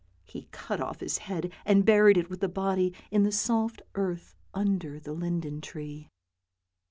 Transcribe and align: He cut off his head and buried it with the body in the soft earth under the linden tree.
He 0.25 0.47
cut 0.51 0.81
off 0.81 0.99
his 0.99 1.19
head 1.19 1.53
and 1.63 1.85
buried 1.85 2.17
it 2.17 2.27
with 2.27 2.39
the 2.39 2.47
body 2.49 2.91
in 3.11 3.21
the 3.21 3.31
soft 3.31 3.83
earth 3.93 4.33
under 4.51 4.99
the 4.99 5.13
linden 5.13 5.61
tree. 5.61 6.09